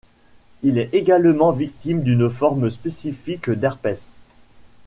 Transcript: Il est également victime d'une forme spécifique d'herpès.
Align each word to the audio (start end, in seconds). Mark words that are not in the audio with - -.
Il 0.63 0.79
est 0.79 0.95
également 0.95 1.51
victime 1.51 2.01
d'une 2.01 2.27
forme 2.31 2.71
spécifique 2.71 3.51
d'herpès. 3.51 4.09